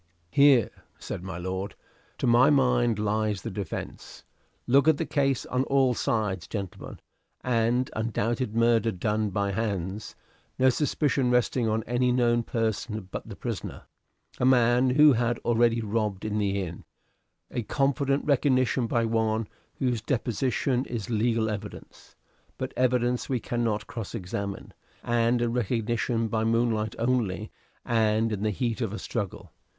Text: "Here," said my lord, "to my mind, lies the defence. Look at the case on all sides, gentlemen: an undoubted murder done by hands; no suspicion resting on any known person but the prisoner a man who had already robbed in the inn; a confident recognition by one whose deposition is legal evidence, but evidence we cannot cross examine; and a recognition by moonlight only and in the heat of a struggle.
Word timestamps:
"Here," 0.31 0.71
said 0.97 1.21
my 1.21 1.37
lord, 1.37 1.75
"to 2.17 2.25
my 2.25 2.49
mind, 2.49 2.97
lies 2.97 3.43
the 3.43 3.51
defence. 3.51 4.23
Look 4.65 4.87
at 4.87 4.97
the 4.97 5.05
case 5.05 5.45
on 5.45 5.63
all 5.65 5.93
sides, 5.93 6.47
gentlemen: 6.47 6.99
an 7.43 7.85
undoubted 7.93 8.55
murder 8.55 8.91
done 8.91 9.29
by 9.29 9.51
hands; 9.51 10.15
no 10.57 10.71
suspicion 10.71 11.29
resting 11.29 11.69
on 11.69 11.83
any 11.83 12.11
known 12.11 12.41
person 12.41 13.09
but 13.11 13.29
the 13.29 13.35
prisoner 13.35 13.83
a 14.39 14.43
man 14.43 14.89
who 14.89 15.13
had 15.13 15.37
already 15.45 15.81
robbed 15.81 16.25
in 16.25 16.39
the 16.39 16.59
inn; 16.63 16.83
a 17.51 17.61
confident 17.61 18.25
recognition 18.25 18.87
by 18.87 19.05
one 19.05 19.47
whose 19.75 20.01
deposition 20.01 20.83
is 20.85 21.11
legal 21.11 21.47
evidence, 21.47 22.15
but 22.57 22.73
evidence 22.75 23.29
we 23.29 23.39
cannot 23.39 23.85
cross 23.85 24.15
examine; 24.15 24.73
and 25.03 25.43
a 25.43 25.47
recognition 25.47 26.27
by 26.27 26.43
moonlight 26.43 26.95
only 26.97 27.51
and 27.85 28.31
in 28.31 28.41
the 28.41 28.49
heat 28.49 28.81
of 28.81 28.93
a 28.93 28.97
struggle. 28.97 29.51